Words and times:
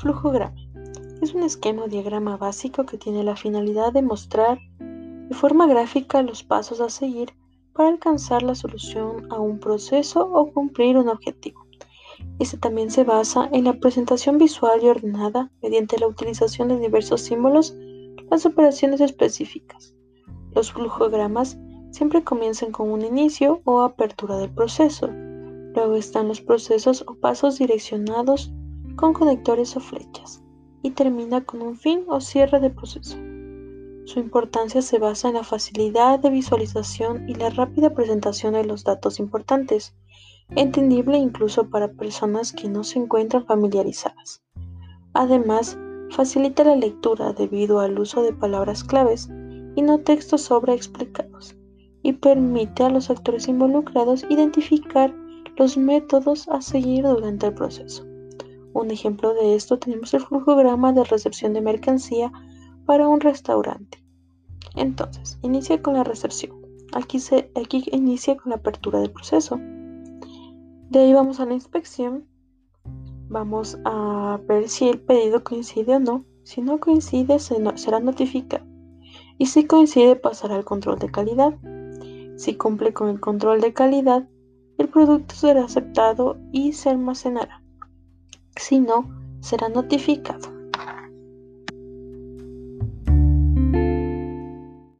Flujograma. 0.00 0.54
Es 1.20 1.34
un 1.34 1.42
esquema 1.42 1.84
o 1.84 1.88
diagrama 1.88 2.38
básico 2.38 2.86
que 2.86 2.96
tiene 2.96 3.22
la 3.22 3.36
finalidad 3.36 3.92
de 3.92 4.00
mostrar 4.00 4.58
de 4.78 5.34
forma 5.34 5.66
gráfica 5.66 6.22
los 6.22 6.42
pasos 6.42 6.80
a 6.80 6.88
seguir 6.88 7.34
para 7.74 7.90
alcanzar 7.90 8.42
la 8.42 8.54
solución 8.54 9.30
a 9.30 9.38
un 9.38 9.60
proceso 9.60 10.22
o 10.22 10.50
cumplir 10.52 10.96
un 10.96 11.10
objetivo. 11.10 11.66
Este 12.38 12.56
también 12.56 12.90
se 12.90 13.04
basa 13.04 13.50
en 13.52 13.64
la 13.64 13.74
presentación 13.74 14.38
visual 14.38 14.82
y 14.82 14.88
ordenada 14.88 15.50
mediante 15.60 15.98
la 15.98 16.06
utilización 16.06 16.68
de 16.68 16.78
diversos 16.78 17.20
símbolos, 17.20 17.76
las 18.30 18.46
operaciones 18.46 19.02
específicas. 19.02 19.94
Los 20.54 20.72
flujogramas 20.72 21.58
siempre 21.90 22.24
comienzan 22.24 22.72
con 22.72 22.90
un 22.90 23.02
inicio 23.02 23.60
o 23.64 23.82
apertura 23.82 24.38
del 24.38 24.50
proceso. 24.50 25.08
Luego 25.08 25.94
están 25.94 26.28
los 26.28 26.40
procesos 26.40 27.04
o 27.06 27.16
pasos 27.16 27.58
direccionados 27.58 28.50
con 29.00 29.14
conectores 29.14 29.74
o 29.76 29.80
flechas 29.80 30.42
y 30.82 30.90
termina 30.90 31.40
con 31.42 31.62
un 31.62 31.76
fin 31.78 32.04
o 32.06 32.20
cierre 32.20 32.60
de 32.60 32.68
proceso. 32.68 33.16
Su 34.04 34.18
importancia 34.18 34.82
se 34.82 34.98
basa 34.98 35.28
en 35.28 35.34
la 35.34 35.42
facilidad 35.42 36.18
de 36.18 36.28
visualización 36.28 37.26
y 37.26 37.34
la 37.34 37.48
rápida 37.48 37.94
presentación 37.94 38.52
de 38.52 38.64
los 38.64 38.84
datos 38.84 39.18
importantes, 39.18 39.94
entendible 40.50 41.16
incluso 41.16 41.70
para 41.70 41.92
personas 41.92 42.52
que 42.52 42.68
no 42.68 42.84
se 42.84 42.98
encuentran 42.98 43.46
familiarizadas. 43.46 44.42
Además, 45.14 45.78
facilita 46.10 46.64
la 46.64 46.76
lectura 46.76 47.32
debido 47.32 47.80
al 47.80 47.98
uso 47.98 48.22
de 48.22 48.34
palabras 48.34 48.84
claves 48.84 49.30
y 49.76 49.82
no 49.82 50.00
textos 50.00 50.42
sobreexplicados, 50.42 51.56
y 52.02 52.12
permite 52.12 52.82
a 52.82 52.90
los 52.90 53.08
actores 53.08 53.48
involucrados 53.48 54.26
identificar 54.28 55.14
los 55.56 55.78
métodos 55.78 56.48
a 56.48 56.60
seguir 56.60 57.04
durante 57.04 57.46
el 57.46 57.54
proceso. 57.54 58.09
Un 58.72 58.90
ejemplo 58.90 59.34
de 59.34 59.54
esto 59.54 59.78
tenemos 59.78 60.14
el 60.14 60.20
flujograma 60.20 60.92
de 60.92 61.04
recepción 61.04 61.52
de 61.52 61.60
mercancía 61.60 62.32
para 62.86 63.08
un 63.08 63.20
restaurante. 63.20 64.02
Entonces, 64.76 65.38
inicia 65.42 65.82
con 65.82 65.94
la 65.94 66.04
recepción. 66.04 66.60
Aquí, 66.92 67.18
se, 67.18 67.50
aquí 67.54 67.84
inicia 67.92 68.36
con 68.36 68.50
la 68.50 68.56
apertura 68.56 69.00
del 69.00 69.10
proceso. 69.10 69.58
De 70.90 70.98
ahí 70.98 71.12
vamos 71.12 71.40
a 71.40 71.46
la 71.46 71.54
inspección. 71.54 72.26
Vamos 73.28 73.78
a 73.84 74.40
ver 74.48 74.68
si 74.68 74.88
el 74.88 75.00
pedido 75.00 75.44
coincide 75.44 75.96
o 75.96 76.00
no. 76.00 76.24
Si 76.42 76.62
no 76.62 76.80
coincide, 76.80 77.38
será 77.38 78.00
notificado. 78.00 78.64
Y 79.38 79.46
si 79.46 79.66
coincide, 79.66 80.16
pasará 80.16 80.56
al 80.56 80.64
control 80.64 80.98
de 80.98 81.10
calidad. 81.10 81.56
Si 82.36 82.54
cumple 82.54 82.92
con 82.92 83.08
el 83.08 83.20
control 83.20 83.60
de 83.60 83.72
calidad, 83.72 84.28
el 84.78 84.88
producto 84.88 85.34
será 85.34 85.64
aceptado 85.64 86.38
y 86.52 86.72
se 86.72 86.90
almacenará. 86.90 87.59
Si 88.60 88.78
no, 88.78 89.08
será 89.40 89.70
notificado. 89.70 90.59